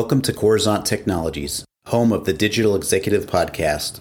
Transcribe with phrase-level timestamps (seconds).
[0.00, 3.98] Welcome to Coruzant Technologies, home of the Digital Executive Podcast.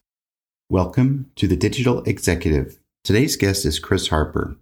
[0.70, 2.80] Welcome to the Digital Executive.
[3.04, 4.56] Today's guest is Chris Harper.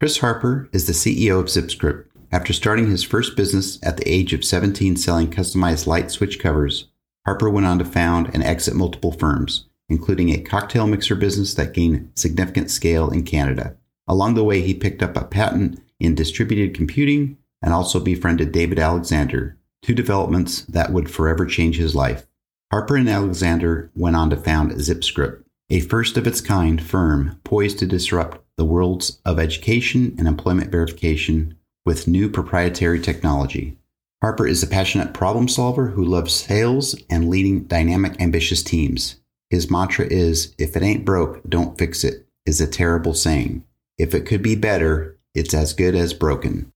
[0.00, 2.06] Chris Harper is the CEO of ZippedScript.
[2.32, 6.88] After starting his first business at the age of 17 selling customized light switch covers,
[7.24, 11.72] Harper went on to found and exit multiple firms, including a cocktail mixer business that
[11.72, 13.76] gained significant scale in Canada.
[14.08, 18.80] Along the way, he picked up a patent in distributed computing and also befriended David
[18.80, 22.26] Alexander, two developments that would forever change his life.
[22.70, 27.78] Harper and Alexander went on to found ZippedScript, a first of its kind firm poised
[27.80, 31.56] to disrupt the worlds of education and employment verification
[31.86, 33.76] with new proprietary technology.
[34.22, 39.16] Harper is a passionate problem solver who loves sales and leading dynamic, ambitious teams.
[39.48, 43.64] His mantra is if it ain't broke, don't fix it, is a terrible saying.
[43.98, 46.72] If it could be better, it's as good as broken.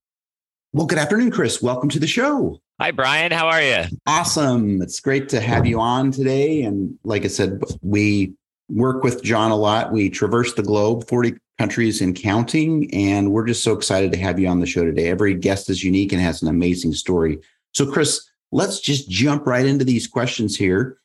[0.73, 1.63] Well, good afternoon, Chris.
[1.63, 2.61] Welcome to the show.
[2.81, 3.31] Hi, Brian.
[3.31, 3.85] How are you?
[4.05, 4.83] Awesome.
[4.83, 6.63] It's great to have you on today.
[6.63, 8.35] And like I said, we
[8.69, 9.93] work with John a lot.
[9.93, 12.93] We traverse the globe, 40 countries and counting.
[12.93, 15.09] And we're just so excited to have you on the show today.
[15.09, 17.39] Every guest is unique and has an amazing story.
[17.71, 20.99] So, Chris, let's just jump right into these questions here.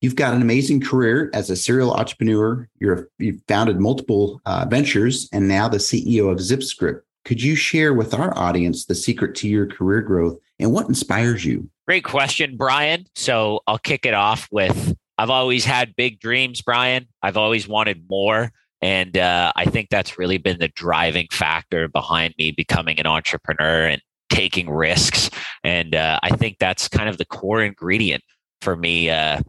[0.00, 2.68] You've got an amazing career as a serial entrepreneur.
[2.78, 7.00] You're, you've founded multiple uh, ventures and now the CEO of ZippedScript.
[7.26, 11.44] Could you share with our audience the secret to your career growth and what inspires
[11.44, 11.68] you?
[11.84, 13.06] Great question, Brian.
[13.16, 17.08] So I'll kick it off with I've always had big dreams, Brian.
[17.22, 18.52] I've always wanted more.
[18.80, 23.86] And uh, I think that's really been the driving factor behind me becoming an entrepreneur
[23.86, 25.28] and taking risks.
[25.64, 28.22] And uh, I think that's kind of the core ingredient
[28.60, 29.40] for me uh,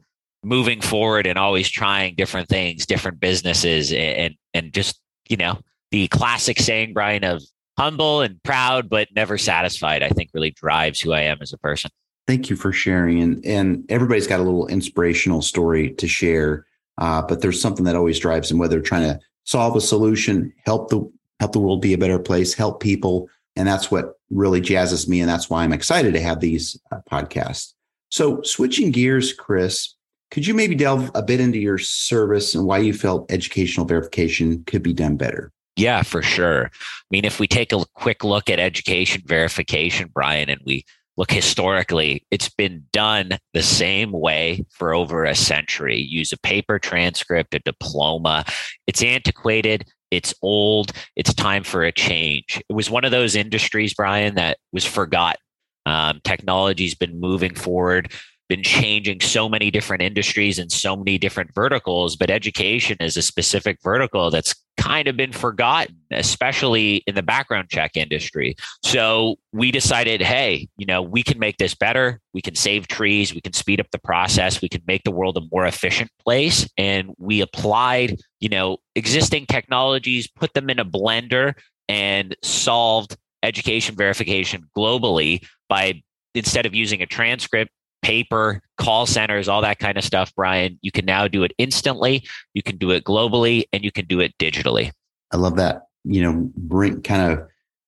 [0.43, 5.59] moving forward and always trying different things, different businesses, and and just you know
[5.91, 7.43] the classic saying, Brian, of
[7.77, 11.57] humble and proud, but never satisfied, I think really drives who I am as a
[11.57, 11.91] person.
[12.27, 13.21] Thank you for sharing.
[13.21, 16.65] And, and everybody's got a little inspirational story to share.
[16.97, 20.89] Uh, but there's something that always drives them, whether trying to solve a solution, help
[20.89, 23.29] the help the world be a better place, help people.
[23.55, 25.21] And that's what really jazzes me.
[25.21, 27.73] And that's why I'm excited to have these uh, podcasts.
[28.09, 29.93] So switching gears, Chris,
[30.31, 34.63] could you maybe delve a bit into your service and why you felt educational verification
[34.65, 35.51] could be done better?
[35.77, 36.65] Yeah, for sure.
[36.65, 40.83] I mean, if we take a quick look at education verification, Brian, and we
[41.17, 45.99] look historically, it's been done the same way for over a century.
[45.99, 48.43] Use a paper transcript, a diploma.
[48.87, 49.85] It's antiquated.
[50.09, 50.91] It's old.
[51.15, 52.59] It's time for a change.
[52.67, 55.39] It was one of those industries, Brian, that was forgotten.
[55.85, 58.11] Um, technology's been moving forward
[58.49, 63.21] been changing so many different industries and so many different verticals, but education is a
[63.21, 68.55] specific vertical that's kind of been forgotten, especially in the background check industry.
[68.83, 72.19] So we decided, hey, you know, we can make this better.
[72.33, 73.33] We can save trees.
[73.33, 74.61] We can speed up the process.
[74.61, 76.69] We can make the world a more efficient place.
[76.77, 81.55] And we applied, you know, existing technologies, put them in a blender
[81.89, 86.01] and solved education verification globally by
[86.35, 87.71] instead of using a transcript
[88.01, 92.25] paper, call centers, all that kind of stuff, Brian, you can now do it instantly.
[92.53, 94.91] You can do it globally and you can do it digitally.
[95.31, 95.87] I love that.
[96.03, 97.47] You know, bring kind of,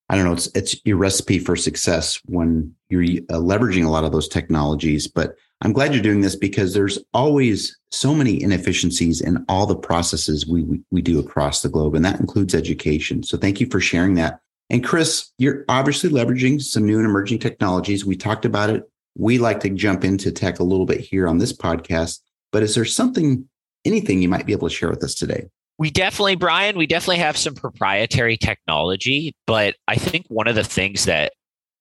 [0.09, 4.03] I don't know, it's, it's your recipe for success when you're uh, leveraging a lot
[4.03, 5.07] of those technologies.
[5.07, 9.75] But I'm glad you're doing this because there's always so many inefficiencies in all the
[9.75, 13.23] processes we, we, we do across the globe, and that includes education.
[13.23, 14.39] So thank you for sharing that.
[14.69, 18.05] And Chris, you're obviously leveraging some new and emerging technologies.
[18.05, 21.37] We talked about it we like to jump into tech a little bit here on
[21.37, 22.19] this podcast.
[22.51, 23.47] But is there something,
[23.85, 25.49] anything you might be able to share with us today?
[25.77, 29.33] We definitely, Brian, we definitely have some proprietary technology.
[29.47, 31.33] But I think one of the things that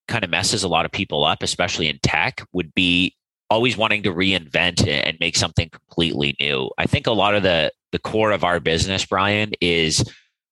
[0.06, 3.14] kind of messes a lot of people up, especially in tech, would be
[3.50, 6.70] always wanting to reinvent it and make something completely new.
[6.78, 10.04] I think a lot of the the core of our business, Brian, is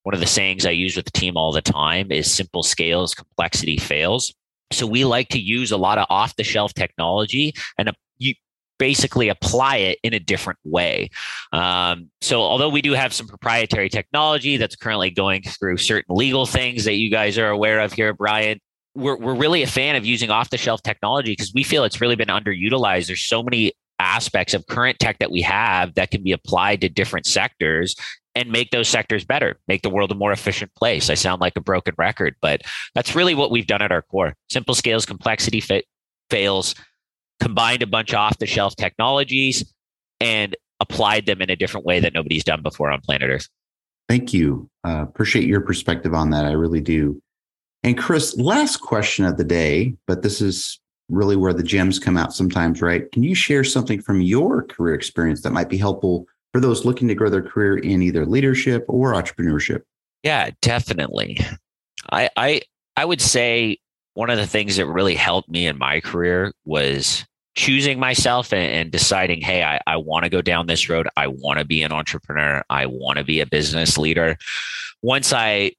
[0.04, 3.14] one of the sayings I use with the team all the time is simple scales,
[3.14, 4.32] complexity fails.
[4.73, 8.35] So we like to use a lot of off the shelf technology and you
[8.79, 11.11] basically apply it in a different way.
[11.53, 16.47] Um, so although we do have some proprietary technology that's currently going through certain legal
[16.47, 18.61] things that you guys are aware of here, Brian,
[18.95, 22.01] we're, we're really a fan of using off the shelf technology because we feel it's
[22.01, 23.07] really been underutilized.
[23.07, 26.89] There's so many aspects of current tech that we have that can be applied to
[26.89, 27.95] different sectors
[28.37, 31.09] and make those sectors better, make the world a more efficient place.
[31.09, 32.61] I sound like a broken record, but
[32.94, 34.35] that's really what we've done at our core.
[34.50, 35.87] Simple scales, complexity fit,
[36.29, 36.75] fails,
[37.41, 39.73] combined a bunch of off the shelf technologies
[40.21, 43.49] and applied them in a different way that nobody's done before on planet Earth.
[44.06, 44.69] Thank you.
[44.87, 46.44] Uh, appreciate your perspective on that.
[46.44, 47.21] I really do.
[47.82, 50.79] And Chris, last question of the day, but this is
[51.09, 53.11] really where the gems come out sometimes, right?
[53.12, 57.08] Can you share something from your career experience that might be helpful for those looking
[57.08, 59.82] to grow their career in either leadership or entrepreneurship?
[60.22, 61.38] Yeah, definitely.
[62.10, 62.62] I I
[62.96, 63.78] I would say
[64.14, 68.72] one of the things that really helped me in my career was choosing myself and,
[68.72, 71.08] and deciding, hey, I, I want to go down this road.
[71.16, 72.62] I want to be an entrepreneur.
[72.70, 74.37] I want to be a business leader.
[75.02, 75.72] Once I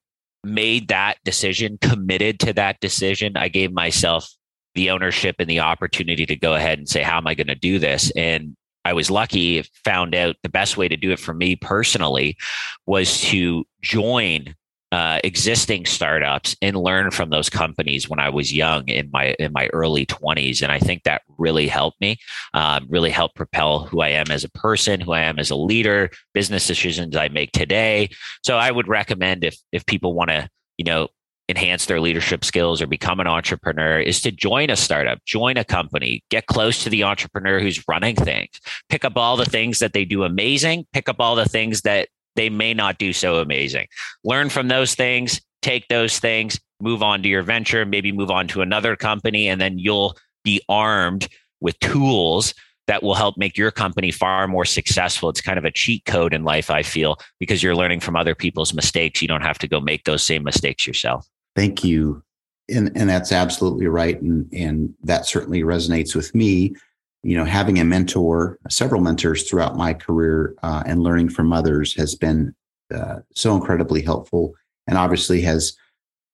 [0.44, 4.30] made that decision, committed to that decision, I gave myself
[4.76, 7.56] the ownership and the opportunity to go ahead and say, how am I going to
[7.56, 8.12] do this?
[8.16, 8.56] And
[8.88, 12.38] I was lucky, found out the best way to do it for me personally
[12.86, 14.56] was to join
[14.94, 19.52] uh, existing startups and learn from those companies when I was young in my in
[19.52, 22.16] my early 20s, and I think that really helped me,
[22.54, 25.58] um, really helped propel who I am as a person, who I am as a
[25.58, 28.10] leader, business decisions I make today.
[28.46, 31.10] So I would recommend if if people want to, you know,
[31.50, 35.64] enhance their leadership skills or become an entrepreneur is to join a startup, join a
[35.64, 38.60] company, get close to the entrepreneur who's running things,
[38.90, 42.10] pick up all the things that they do amazing, pick up all the things that
[42.36, 43.88] they may not do so amazing.
[44.24, 48.48] Learn from those things, take those things, move on to your venture, maybe move on
[48.50, 51.28] to another company, and then you'll be armed
[51.62, 52.54] with tools
[52.88, 55.30] that will help make your company far more successful.
[55.30, 58.36] It's kind of a cheat code in life, I feel, because you're learning from other
[58.36, 59.22] people's mistakes.
[59.22, 61.28] You don't have to go make those same mistakes yourself.
[61.58, 62.24] Thank you.
[62.70, 64.22] And, and that's absolutely right.
[64.22, 66.76] And, and that certainly resonates with me
[67.24, 71.94] you know, having a mentor, several mentors throughout my career, uh, and learning from others
[71.96, 72.56] has been
[72.96, 74.56] uh, so incredibly helpful,
[74.88, 75.76] and obviously has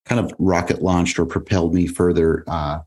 [0.05, 2.43] kind of rocket launched or propelled me further.
[2.47, 2.79] Uh,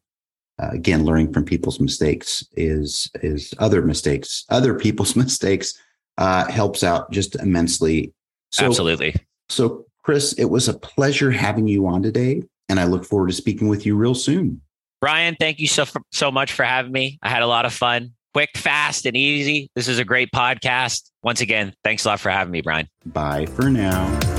[0.60, 5.74] uh again, learning from people's mistakes is is other mistakes, other people's mistakes
[6.18, 8.12] uh, helps out just immensely.
[8.52, 9.16] So, Absolutely.
[9.48, 13.32] So, Chris, it was a pleasure having you on today, and I look forward to
[13.32, 14.60] speaking with you real soon.
[15.00, 17.18] Brian, thank you so so much for having me.
[17.22, 18.12] I had a lot of fun.
[18.32, 19.68] Quick, fast, and easy.
[19.74, 21.10] This is a great podcast.
[21.24, 22.88] Once again, thanks a lot for having me, Brian.
[23.04, 24.35] Bye for now.